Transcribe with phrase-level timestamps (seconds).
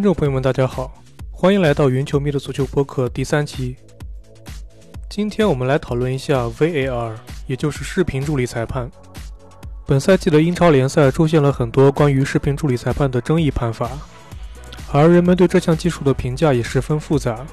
[0.00, 0.90] 听众朋友们，大家好，
[1.30, 3.76] 欢迎来到云球迷的足球播客第三期。
[5.10, 7.12] 今天我们来讨论一下 VAR，
[7.46, 8.90] 也就是视频助理裁判。
[9.86, 13.90] 本赛季的英超联赛出现了很多关于视频助理裁判的争议判罚，
[14.90, 17.44] 而人们对这项技术的评价也十分复杂。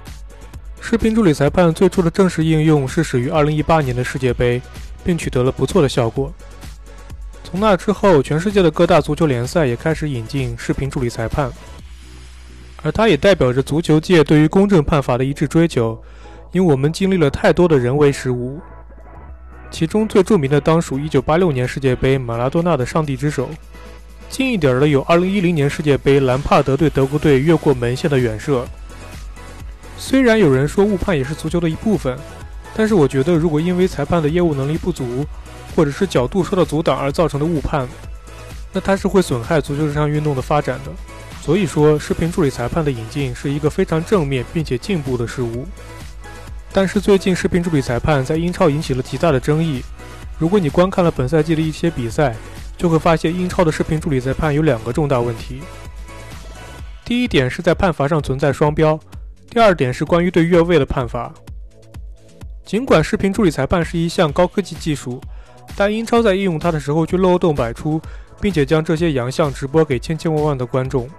[0.80, 4.62] 视频助理裁判最初的正式应用是始于2018年的世界杯，
[5.04, 6.34] 并取得了不错的效果。
[7.44, 11.52] 从那之后，全世界的各大足球联赛也开始引进视频助理裁判，
[12.84, 16.02] 而它也代表着足球界对于公正判罚的一致追求。
[16.54, 18.60] 因为我们经历了太多的人为失误，
[19.70, 23.50] 其中最著名的当属1986年世界杯马拉多纳的“上帝之手”，
[24.30, 28.66] 近一点的有2010年世界杯兰帕德对德国队越过门线的远射。
[29.98, 32.18] 虽然有人说误判也是足球的一部分，
[32.74, 35.26] 但是我觉得如果因为裁判的业务能力不足，
[35.76, 37.86] 或者是角度受到阻挡而造成的误判，
[38.72, 40.92] 那它是会损害足球这项运动的发展的。
[41.48, 45.66] 所以说，视频助理裁判的引进是一个非常正面并且进步的事物。
[46.74, 49.82] 但是最近视频助理裁判在英超引起了极大的争议。
[50.38, 52.36] 如果你观看了本赛季的一些比赛，
[52.76, 55.62] 就会发现英超的视频助理裁判有两个重大问题。
[57.06, 59.00] 第一点是在判罚上存在双标，
[59.50, 61.34] 第二点是关于对越位的判罚。
[62.66, 65.22] 尽管视频助理裁判是一项高科技技术。
[65.76, 68.02] 但英超在应用它的时候却漏洞百出，
[68.40, 71.10] 并且将这些洋相直播给千千万万的观众。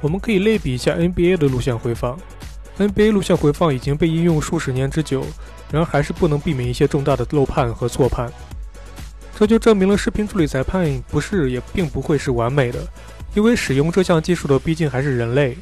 [0.00, 2.18] 我们可以类比一下 NBA 的录像回放
[2.78, 5.24] ，NBA 录像回放已经被应用数十年之久，
[5.70, 8.30] 然而还是不能避免一些重大的漏判和错判。
[9.34, 12.78] 这就证明了视频助理裁判不是也并不会是完美的，
[13.34, 15.56] 因为使用这项技术的毕竟还是人类。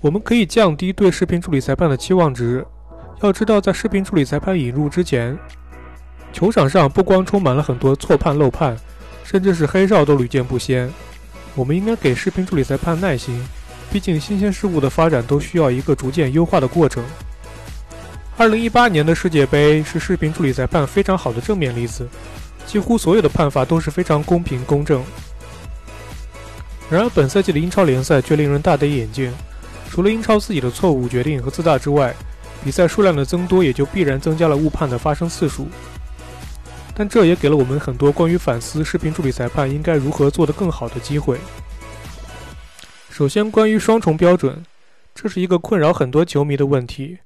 [0.00, 2.64] 我们可以降低对视频助理裁判的期望值。
[3.20, 5.38] 要知道，在视频助理裁判引入之前，
[6.32, 8.74] 球场上不光充满了很多错判漏判，
[9.24, 10.90] 甚至是黑哨都屡见不鲜。
[11.54, 13.42] 我们应该给视频助理裁判耐心，
[13.92, 17.04] 毕竟新鲜事物的发展都需要一个逐渐优化的过程。
[18.36, 22.08] 二零一八年的世界杯是视频助理裁判非常好的正面例子，
[22.66, 25.02] 几乎所有的判罚都是非常公平公正。
[26.88, 29.32] 然而本赛季的英超联赛却令人大跌眼镜，
[29.90, 32.14] 除了英超自己的错误决定和自大之外，
[32.64, 35.68] 比赛数量的增多也就必然增加了误判的发生次数。
[37.00, 41.38] 但这也给了我们很多关于反思视频助理裁判应该如何做得更好的机会。
[43.08, 44.62] 首先，关于双重标准，
[45.14, 47.20] 这是一个困扰很多球迷的问题。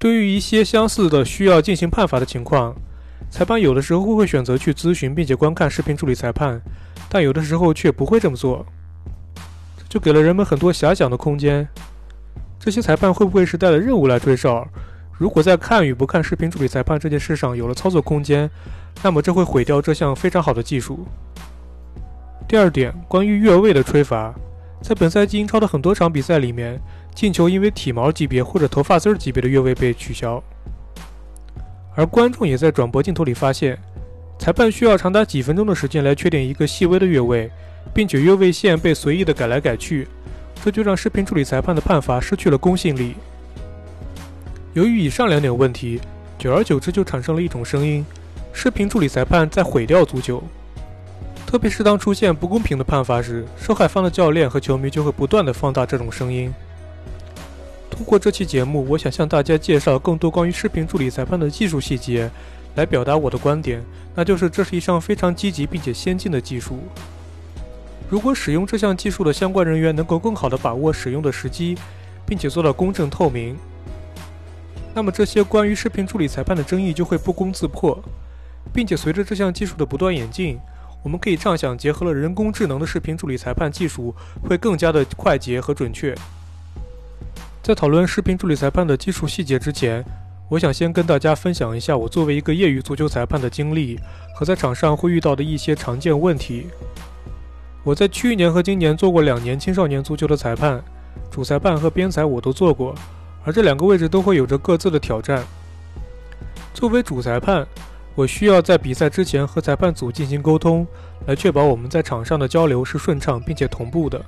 [0.00, 2.74] 对于一些相似的需要进行判罚的情况，
[3.30, 6.60] 裁判有的时候会选择去咨询并且观看视频助理裁判，
[7.08, 8.66] 但有的时候却不会这么做，
[9.76, 11.68] 这就给了人们很多遐想的空间。
[12.58, 14.66] 这些裁判会不会是带了任务来追哨？
[15.18, 18.48] 如果在看与不看视频助理裁判这件事上有了操作空间，
[19.02, 21.04] 那么这会毁掉这项非常好的技术。
[22.46, 24.32] 第二点，关于越位的吹罚，
[24.80, 26.80] 在本赛季英超的很多场比赛里面，
[27.16, 30.40] 进球因为体毛级别或者头发丝级别的越位被取消，
[31.96, 33.76] 而观众也在转播镜头里发现，
[34.38, 37.50] 裁判需要长达几分钟的时间来确定一个细微的越位，
[37.92, 40.06] 并且越位线被随意的改来改去，
[40.64, 43.16] 这就让视频助理裁判的判罚失去了公信力。
[44.78, 46.00] 由于以上两点问题，
[46.38, 48.06] 久而久之就产生了一种声音：
[48.52, 50.40] 视频助理裁判在毁掉足球。
[51.44, 56.54] 特别是当出现不公平的判罚时，受害方的教练和球迷就会不断的放大这种声音。
[57.90, 62.30] 通过这期节目，我想向大家介绍更多关于视频助理裁判的技术细节，
[62.76, 63.84] 来表达我的观点，
[64.14, 66.78] 那就是这是一项非常积极并且先进的技术。
[68.08, 71.76] 如果使用这项技术的相关人员能够更好地把握使用的时机，
[72.24, 73.58] 并且做到公正透明。
[74.94, 78.02] 那么这些关于视频助理裁判的争议就会不攻自破，
[78.72, 80.58] 并且随着这项技术的不断演进，
[81.04, 84.14] 我们可以畅想结合了人工智能的视频助理裁判技术
[84.48, 86.14] 会更加的快捷和准确。
[87.62, 90.04] 在讨论视频助理裁判的技术细节之前，
[90.48, 94.00] 我想先跟大家分享一下我作为一个业余足球裁判的经历
[94.34, 96.66] 和在场上会遇到的一些常见问题。
[97.84, 100.82] 我在去年和今年做过两年青少年足球的裁判，
[101.30, 102.94] 主裁判和边裁我都做过。
[103.48, 105.42] 而这两个位置都会有着各自的挑战。
[106.74, 107.66] 作为主裁判，
[108.14, 110.86] 我需要在比赛之前和裁判组进行沟通，
[111.24, 114.22] 来确保我们在场上的交流是顺畅并且同步的，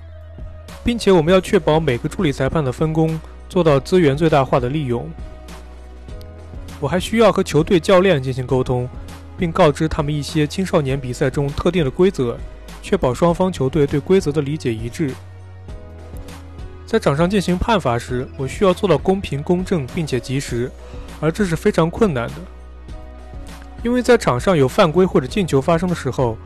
[0.83, 5.07] 并且我们要确保每个助理裁判的分工，做到资源最大化的利用。
[6.81, 8.89] 我还需要和球队教练进行沟通，
[9.37, 12.39] 并告知他们一些青少年比赛中特定的规则，
[12.81, 15.13] 确保双方球队对规则的理解一致。
[16.91, 20.69] 在场上进行判罚时，我需要做到公平、公正并且及时，
[21.21, 22.35] 而这是非常困难的。
[23.85, 26.37] 因为在场上有犯规或者进球发生的时候，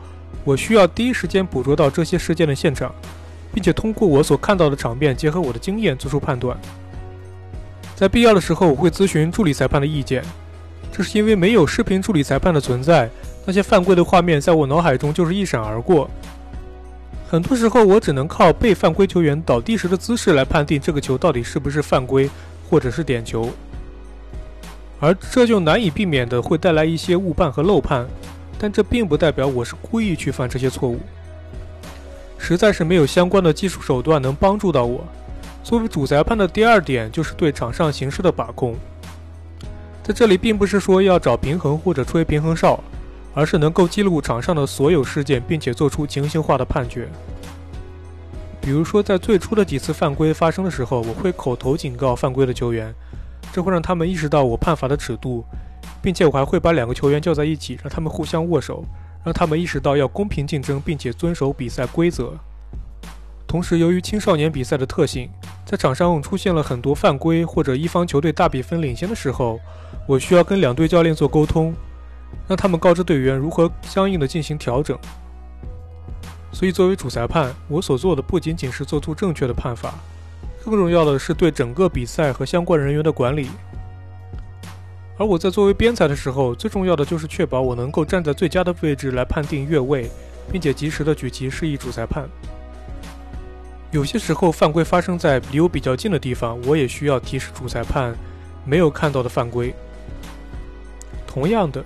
[0.43, 2.93] 我需要第一时间捕捉到这些事件的现场，
[3.55, 6.55] 并且通过我所看到的场面，结合我的经验做出判断。
[7.95, 10.23] 在必要的时候，我会咨询助理裁判的意见。
[10.91, 13.09] 这是因为没有视频助理裁判的存在，
[13.47, 16.07] 那些犯规的画面在我脑海中就是一闪而过。
[17.27, 22.29] 很多时候，我只能靠被犯规球员倒地时的姿势来判定这个球到底是不是犯规，
[22.69, 23.49] 或者是点球。
[24.99, 28.07] 而这就难以避免的会带来一些误判和漏判，
[28.57, 30.99] 但这并不代表我是故意去犯这些错误。
[32.37, 35.03] 实在是没有相关的技术手段能帮助到我。
[35.63, 38.75] 作为主裁判的第二点就是对场上形势的把控，
[40.03, 42.79] 在这里并不是说要找平衡或者吹平衡哨，
[43.35, 47.07] 而是能够记录场上的所有事件，并且做出情形化的判决。
[48.61, 52.91] 比如说，在最初的几次犯规发生的时候，我会口头警告犯规的球员，
[53.53, 55.43] 这会让他们意识到我判罚的尺度，
[56.01, 58.83] 并且我还会把两个球员叫在一起，让他们互相握手，
[59.23, 62.33] 让他们意识到要公平竞争，并且遵守比赛规则。
[63.45, 65.29] 同时，由于青少年比赛的特性，
[65.63, 69.59] 在场上出现了很多犯规或者一方球队大比分领先的时候，
[70.07, 71.71] 我需要跟两队教练做沟通，
[72.47, 74.97] 让他们告知队员如何相应的进行调整。
[76.51, 79.93] 所以，作为主裁判，我所做的不仅仅是做出正确的判罚，
[80.63, 83.49] 更重要的是对整个比赛和相关人员的管理。
[85.17, 90.09] 而我在作为边裁的时候，最重要的就是确保我能够站在最佳的位置来判定越位，
[90.51, 92.27] 并且及时的举旗示意主裁判。
[93.91, 98.13] 有些时候犯规发生在离我比较近的地方，我也需要提示主裁判
[98.65, 99.73] 没有看到的犯规。
[101.25, 101.83] 同样的，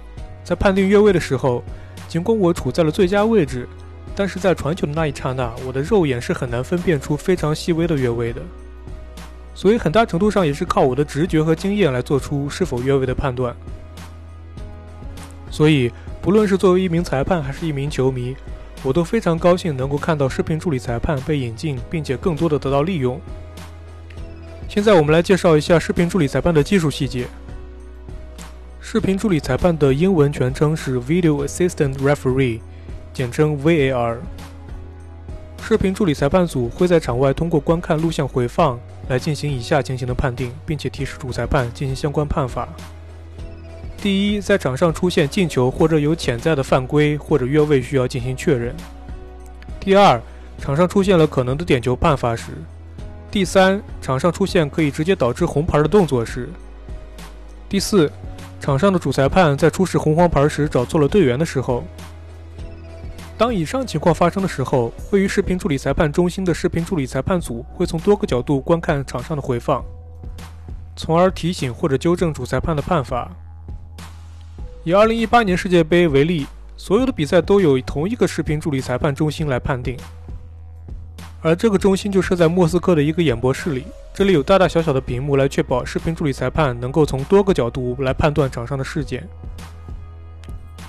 [0.49, 1.63] 在判定越位的时候，
[2.07, 3.69] 尽管我处在了最佳位置，
[4.15, 8.41] 但是在传球的那一刹那，我的肉眼是很难分辨出非常细微的越位的。
[9.53, 13.55] 所以很大程度上也是靠我的直觉和经验来做出是否越位的判断。
[15.51, 18.35] 所以，不论是作为一名裁判还是一名球迷。
[18.81, 23.21] 我都非常高兴能够看到视频助理裁判被引进，并且更多的得到利用。
[24.67, 27.27] 现在我们来介绍一下视频助理裁判的技术细节。
[28.91, 32.59] 视频助理裁判的英文全称是 Video Assistant Referee，
[33.13, 34.17] 简称 VAR。
[35.61, 42.67] 视频助理裁判组会在场外通过观看录像回放来进行以下情形的判定，并且提示主裁判进行相关判罚。
[44.01, 48.73] 第一，在场上出现进球或者有潜在的犯规或者越位需要进行确认。
[49.79, 50.19] 第二，
[50.57, 52.45] 场上出现了可能的点球判罚时。
[53.29, 56.49] 第三，场上出现可以直接导致红牌的动作时。
[57.69, 58.11] 第四，
[58.59, 61.83] 场上的主裁判在出示红黄牌时找错了队员的时候。
[63.37, 69.81] 当以上情况发生的时候，位于视频助理裁判中心的视频助理裁判组会从多个角度观看场上的回放，
[70.95, 73.31] 从而提醒或者纠正主裁判的判罚。
[74.83, 76.45] 以2018年世界杯为例，
[76.75, 79.97] 所有的比赛都有同一个视频助理裁判中心来判定，
[81.41, 83.85] 而这个中心就设在莫斯科的一个演播室里。
[84.13, 89.25] 这里有大大小小的屏幕来确保视频助理裁判能够从多个角度来判断场上的事件。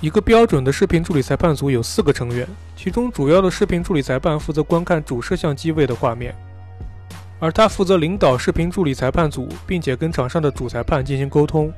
[0.01, 6.35] 一个标准的视频助理裁判组有四个成员，其中主要的视频助理裁判负责观看主摄像机位的画面，
[7.39, 11.71] 而他负责领导视频助理裁判组，并且跟场上的主裁判进行沟通。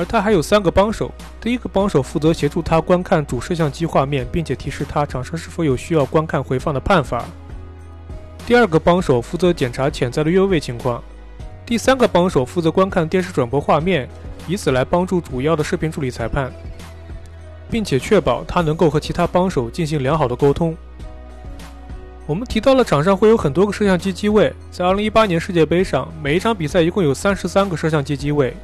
[0.00, 7.22] 而他还有三个帮手，第一个帮手负责协助他观看主摄像机画面，并且提示他场上是否有需要观看回放的判罚。
[8.46, 11.02] 第二个帮手负责检查潜在的越位情况。
[11.66, 14.08] 第三个帮手负责观看电视转播画面，
[14.48, 16.50] 以此来帮助主要的视频助理裁判，
[17.70, 20.74] 并且确保他能够和其他帮手进行良好的沟通。
[22.26, 28.56] 我们提到了场上会有很多个摄像机机位，在2018年世界杯上，每一场比赛一共有33个摄像机机位。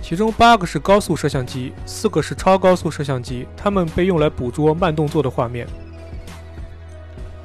[0.00, 5.66] 其中八个是高速摄像机，四个是超高速摄像机，它们被用来捕捉慢动作的画面。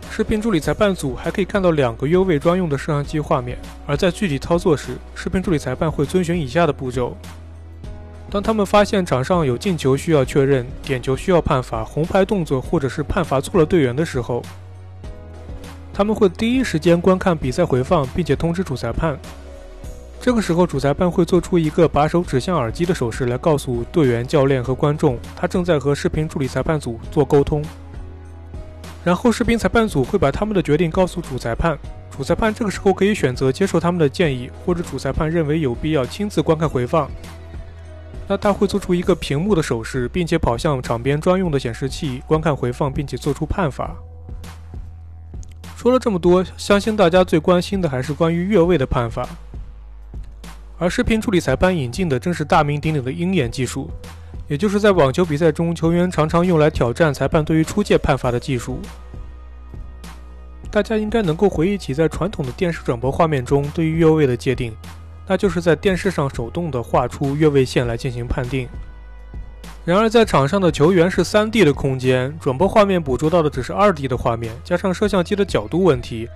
[0.09, 3.57] 视频助理裁判组还可以看到两个越位专用的摄像机画面，
[3.87, 7.17] 而在具体操作时，视频助理裁判会遵循以下的步骤：
[8.29, 14.41] 当他们发现场上有进球需要确认、点球需要判罚、红牌动作或者是判罚错了队员的时候，
[15.91, 19.17] 他们会第一时间观看比赛回放，并且通知主裁判。
[20.23, 27.61] 这个时候，主裁判会做出一个把手指向耳机的手势，来告诉队员、教练和观众，他正在和视频助理裁判组做沟通。
[29.03, 31.77] 然后，视频裁判组会把他们的决定告诉主裁判，
[32.09, 37.11] 主裁判这个时候可以选择接受他们的建议，或者主裁判认为有必要亲自观看回放。
[38.25, 43.93] 那他会做出一个屏幕的手势，并且跑向场边专用的显示器观看回放，并且做出判罚。
[45.75, 49.27] 说了这么多，相信大家最关心的还是关于越位的判罚。
[50.83, 53.89] 而视频助理裁判引进的正是大名鼎鼎的鹰眼技术，
[54.49, 58.81] 也就是在网球比赛中球员常常用来挑战裁判对于出界判罚的技术。
[60.69, 64.75] 大家应该能够回忆起在传统的电视转播画面中对于越位的界定，
[65.25, 68.67] 那就是在电视上手动的画出越位线来进行判定。
[69.85, 76.27] 然而，在场上的球员是 3D 的空间，转播画面捕捉到的只是 2D 的画面，加上摄像机的角度问题，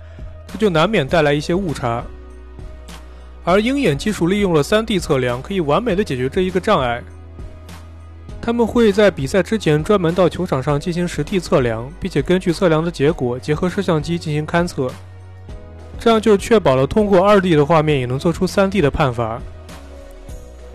[0.46, 2.02] 这就难免带来一些误差。
[3.44, 7.02] 而鹰眼技术利用了 3D 测量，可以完美的解决这一个障碍。
[8.40, 14.90] 他们会在比赛之前专门到球场上进行实地测量，并且根据测量的结果结合摄像机进行勘测，
[15.98, 19.40] 这样就确保了通过 2D 的画面也能做出 3D 的判罚。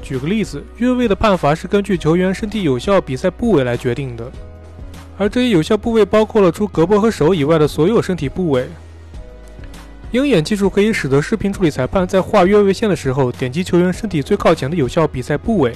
[0.04, 4.32] 举个例子，越位的判罚是根据球员身体有效比赛部位来决定的，
[5.18, 8.68] 而这些有效部位包括了除胳膊和手以外的所有身体部位。
[10.14, 15.74] 鹰眼技术可以使得视频处理裁判在画越位线的时候，点击球员身体最靠前的有效比赛部位，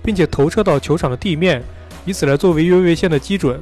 [0.00, 1.60] 并且投射到球场的地面，
[2.04, 3.60] 以此来作为越位线的基准。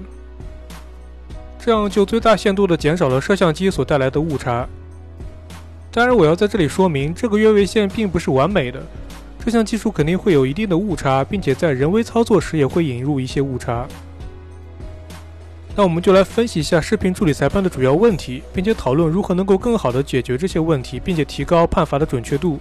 [1.59, 4.69] 这样就最大限度地减少了摄像机所带来的误差。
[5.91, 8.83] 当然，我要在这里说明，这个越位线并不是完美的。
[9.43, 13.89] 这项技术肯定会有一定的误差，并且在人为操作时也会引入一些误差。
[15.79, 22.59] 那我们就来分析一下视频助理裁判的主要问题，并且讨论如何能够更好的解决这些问题，并且提高判罚的准确度。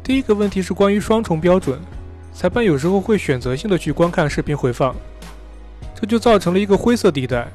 [0.00, 1.76] 第一个问题是关于双重标准，
[2.32, 4.94] 裁判有时候会选择性的去观看视频回放，
[6.00, 7.48] 这就造成了一个灰色地带。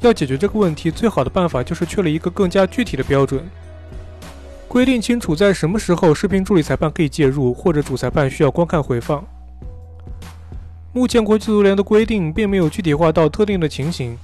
[0.00, 3.48] 要解决这个问题，最好的办法就是确立一个更加具体的标准。
[4.66, 9.24] 规定清楚在什么时候视频助理裁判可以介入，或者主裁判需要观看回放。
[10.92, 14.18] 目前国际足联的规定并没有具体化到特定的情形，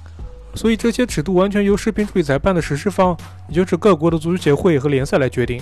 [0.53, 3.15] 所以这些尺度完全由视频助理裁判的实施方，
[3.47, 5.61] 也就是各国的足球协会和联赛来决定。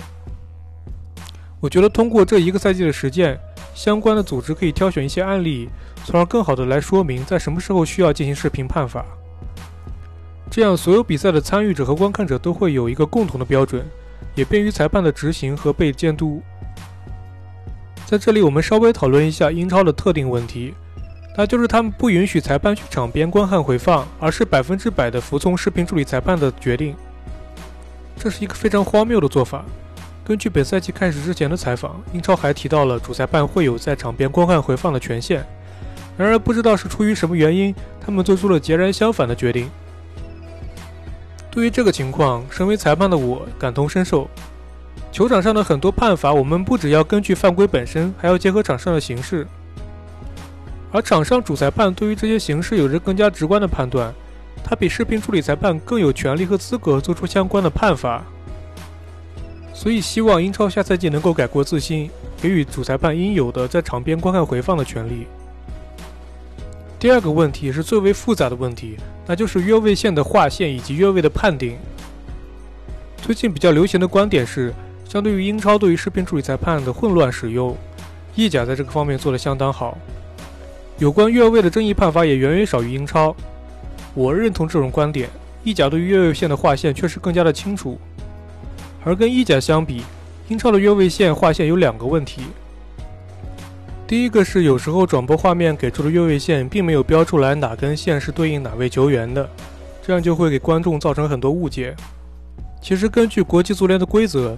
[1.59, 3.39] 我觉得通过这一个赛季的实践，
[3.73, 5.69] 相关的组织可以挑选一些案例，
[6.03, 9.05] 从而更好的来说明在什么时候需要进行视频判罚。
[10.49, 13.85] 这样，所有比赛的参与者和观看者都会有一个共同的标准。
[14.33, 16.41] 也便于裁判的执行和被监督。
[18.05, 20.73] 在这里，我们稍微讨论一下英超的特定问题，
[21.35, 26.95] 那就是他们不允许裁判去场边观看回放，而是百分之百的服从视频助理裁判的决定。
[28.17, 29.65] 这是一个非常荒谬的做法。
[30.23, 35.45] 根据本赛季开始之前的采访，英超还提到了主裁判会有在场边观看回放的权限。
[36.17, 39.69] 然而，不知道是出于什么原因，他们做出了截然相反的决定。
[41.51, 44.29] 对于这个情况，身为裁判的我感同身受。
[45.11, 49.45] 球场上的很多判罚，我们不只要根据犯规本身，还要结合场上的形势。
[50.95, 54.13] 而场上主裁判对于这些形式有着更加直观的判断，
[54.63, 58.23] 他比视频处理裁判更有权利和资格做出相关的判罚。
[59.73, 62.09] 所以，希望英超下赛季能够改过自新，
[62.41, 65.27] 给予主裁判应有的在场边观看回放的权利。
[66.97, 68.95] 第二个问题是最为复杂的问题，
[69.27, 71.77] 那就是越位线的划线以及越位的判定。
[73.17, 74.73] 最近比较流行的观点是，
[75.03, 77.75] 相对于英超对于视频处理裁判的混乱使用，
[78.33, 79.97] 意甲在这个方面做得相当好。
[80.97, 83.35] 有关越位的争议判罚也远远少于英超。
[84.13, 85.29] 我认同这种观点，
[85.63, 87.99] 意甲对于越位线的划线确实更加的清楚。
[89.03, 90.03] 而跟意甲相比，
[90.47, 92.43] 英超的越位线划线有两个问题。
[94.07, 99.49] 第一个是有时候转播画面给出的越位线并没有标出来哪根线是对应哪位球员的，
[100.01, 101.93] 这样就会给观众造成很多误解。
[102.81, 104.57] 其实根据国际足联的规则，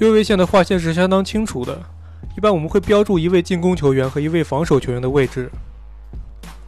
[0.00, 1.80] 越位线的划线是相当清楚的，
[2.36, 5.48] 一般我们会标注一位进攻球员和一位防守球员的位置。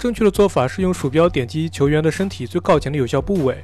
[0.03, 3.63] 正确的做法是用鼠标点击球员的身体最靠前的有效部位，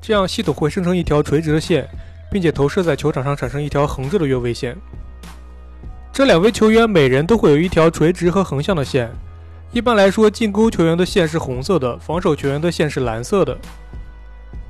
[0.00, 1.84] 这样系统会生成一条垂直的线，
[2.30, 4.76] 并且投射在球场上产生一条横着的越位线。
[6.12, 9.10] 这两位球员每人都会有一条垂直和横向的线。
[9.72, 13.58] 一般来说，进攻球员的线是红色的，防守球员的线是蓝色的。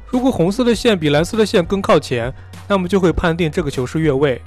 [0.06, 2.32] 如果红色的线比蓝色的线更靠前，
[2.66, 4.40] 那么就会判定这个球是越位。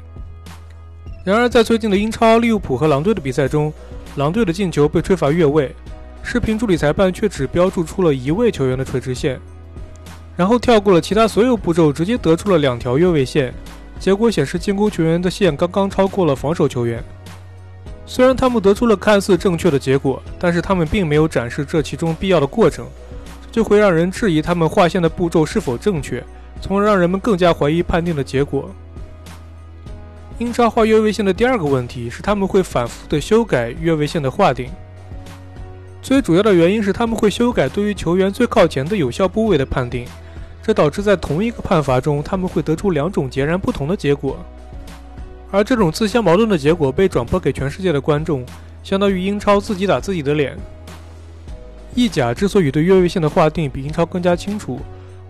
[1.23, 3.71] 然而，在最近的英超利物浦和狼队的比赛中，
[4.15, 5.71] 狼队的进球被吹罚越位，
[6.23, 9.39] 视频助理裁判却只标注出了一位球员的垂直线，
[10.35, 13.53] 然后跳过了其他所有步骤，直接得出了两条越位线。
[13.99, 17.03] 结果显示，进攻球员的线刚刚超过了防守球员。
[18.05, 22.85] 虽然他们得出了看似正确的结果，但是他们并没有展示这其中必要的过程，
[23.45, 26.23] 这就会让人质疑他们划线的步骤是否正确，
[26.59, 28.69] 从而让人们更加怀疑判定的结果。
[30.39, 34.69] 英超画越位线的第二个问题是，他们会反复的修改越位线的划定。
[36.03, 40.05] 最主要的原因是，他们会修改对于球员最靠前的有效部位的判定。
[40.61, 44.37] 这导致在同一个判罚中，他们会得出两种截然不同的结果，
[45.49, 48.45] 而这种自相矛盾的结果被转播给全世界的观众，
[48.83, 50.57] 相当于英超自己打自己的脸。
[51.95, 54.79] 意甲之所以对越位线的划定比英超更加清楚，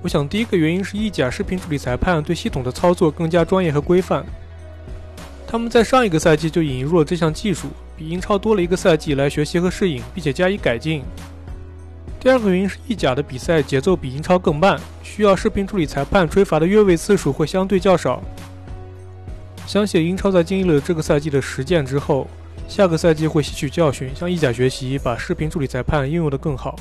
[0.02, 4.26] 我想第一个原因是意甲视频助理裁判对系统的操作更加专业和规范，
[5.48, 7.68] 他们在上一个赛季就引入了这项技术，
[8.10, 11.04] 英超多了一个赛季来学习和适应，并且加以改进。
[12.20, 18.24] 第二个原因是意甲的比赛节奏比英超更慢，需要视频助理裁判吹罚的越位次数会相对较少。
[19.68, 22.28] 相信英超在经历了这个赛季的实践之后，
[22.68, 26.78] 下个赛季会吸取教训，向意甲学习，把视频助理裁判应用得更好。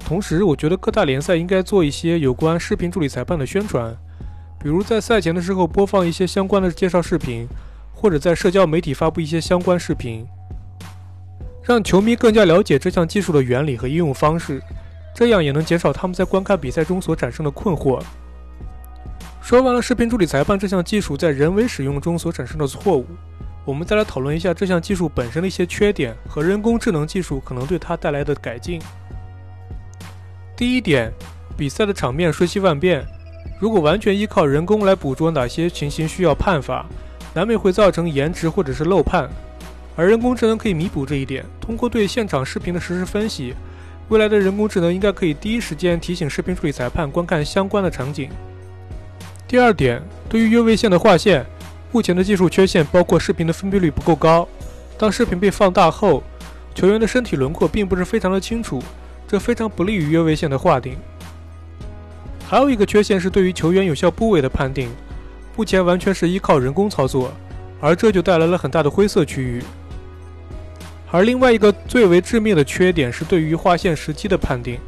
[0.00, 3.96] 同时，我觉得各大联赛应该做一些有关视频助理裁判的宣传，
[4.60, 7.46] 比如在赛前的时候播放一些相关的介绍视频，
[7.96, 10.24] 或者在社交媒体发布一些相关视频。
[11.62, 14.62] 让球迷更加了解这项技术的原理和应用方式，
[15.12, 18.00] 这样也能减少他们在观看比赛中所产生的困惑。
[19.40, 23.06] 说完了视频助理裁判这项技术在人为使用中所产生的错误，
[23.64, 28.80] 我们再来讨论一下这项技术本身的一些缺点和人工智能技术可能对它带来的改进。
[30.56, 31.12] 第一点，
[31.56, 33.04] 比赛的场面瞬息万变，
[33.60, 36.86] 如果完全依靠人工来捕捉哪些情形需要判罚，
[37.36, 39.28] 难免会造成延迟或者是漏判。
[39.94, 43.54] 而人工智能可以弥补这一点，通过对现场视频的实时分析，
[44.08, 48.30] 未来的人工智能应该可以第一时间提醒视频助理裁判观看相关的场景。
[49.46, 51.44] 第二点，对于越位线的划线，
[51.92, 54.48] 目前的技术缺陷包括视频的分辨率不够高，
[54.96, 56.22] 当视频被放大后，
[56.74, 58.82] 球员的身体轮廓并不是非常的清楚，
[59.28, 60.96] 这非常不利于越位线的划定。
[62.48, 64.88] 还有一个缺陷是对于球员有效部位的判定，
[65.56, 67.32] 目前完全是依靠人工操作，
[67.80, 69.62] 而这就带来了很大的灰色区域。
[71.10, 74.78] 而另外一个最为致命的缺点是对于划线时机的判定。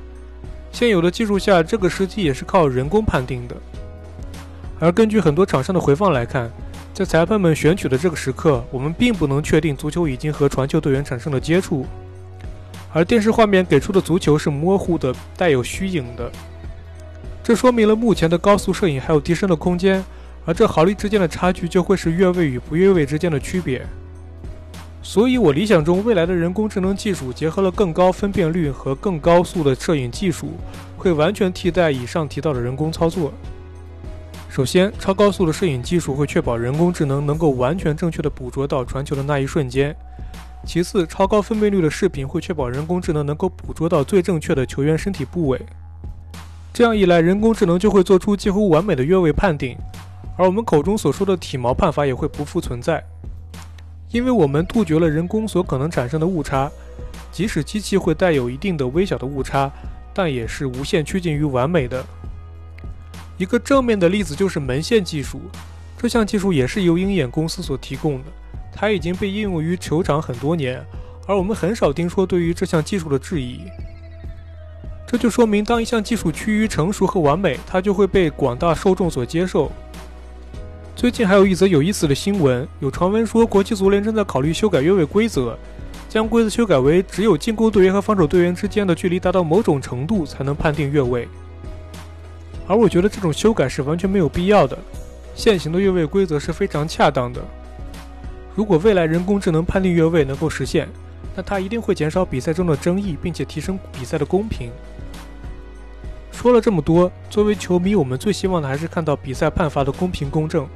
[0.70, 3.56] 现有的技术下，这个时机也是靠人工判定的。
[4.78, 6.50] 而根据很多场上的回放来看，
[6.92, 11.86] 在裁判们选取的这个时刻，我们并不能确定足球已经和传球队员产生了接触，
[12.92, 16.30] 而电视画面给出的足球是模糊的、带有虚影的。
[17.42, 20.04] 这说明了目前的高速摄影还有提升的空间，
[20.44, 23.84] 而这毫厘之间的差距就会是越位与不越位之间的区别。
[25.02, 30.50] 所以，我理想中未来的人工智能技术结合了更高分辨率和更高速的摄影技术，
[30.98, 33.32] 会完全替代以上提到的人工操作。
[34.50, 39.92] 首先，超高速的摄影技术会确保人工智能能够完全正确的捕捉到传球的那一瞬间；
[40.66, 45.60] 其次，超高分辨率的视频会确保人工智能能够捕捉到最正确的球员身体部位。
[46.74, 49.76] 这样一来，人工智能就会做出几乎完美的越位判定，
[50.38, 53.04] 而我们口中所说的体毛判罚也会不复存在。
[54.10, 56.70] 因为我们杜绝了人工所可能产生的误差，
[57.30, 59.70] 即使机器会带有一定的微小的误差，
[60.14, 62.02] 但也是无限趋近于完美的。
[63.36, 65.40] 一个正面的例子就是门线技术，
[65.98, 68.30] 这项技术也是由鹰眼公司所提供的，
[68.72, 70.82] 它已经被应用于球场很多年，
[71.26, 73.60] 而我们很少听说对于这项技术的质疑。
[75.06, 79.70] 这就说明，当一项技术趋于成熟和完美，它就会被广大受众所接受。
[80.98, 85.56] 最近还有一则有意思的新闻，有传闻说国际足联正在考虑修改越位规则，
[86.08, 91.28] 将规则修改为只有进攻队员和防守队员之间的距离达到某种程度才能判定越位。
[92.66, 94.76] 而我觉得这种修改是完全没有必要的，
[95.36, 97.40] 现行的越位规则是非常恰当的。
[98.56, 100.88] 如果未来人工智能判定越位能够实现，
[101.36, 104.72] 那它一定会减少比赛中的争议，并且提升比赛的公平。
[106.32, 110.66] 说了这么多，作为球迷，我们最希望的还是看到比赛判罚的公平公正。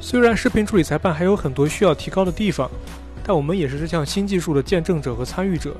[0.00, 2.68] 虽然视频助理裁判还有很多需要提高的地方，
[3.22, 5.76] 但我们也是这项新技术的见证者和参与者。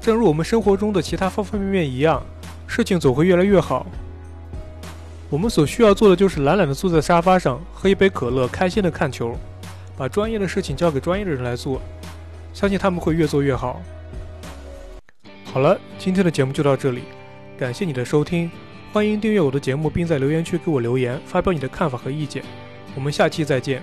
[0.00, 2.22] 正如我们生活中的其他方方面面一样，
[2.66, 3.86] 事情总会越来越好。
[5.30, 9.34] 我们所需要做的就是懒懒地坐在沙发上，喝一杯可乐，开心地看球，
[9.96, 11.80] 把专业的事情交给专业的人来做，
[12.52, 13.80] 相信他们会越做越好。
[15.44, 17.02] 好了，今天的节目就到这里。
[17.58, 18.50] 感谢你的收听，
[18.92, 22.44] 欢迎订阅我的节目，并在留言区给我留言，发表你的看法和意见。
[22.96, 23.80] 我们下期再见。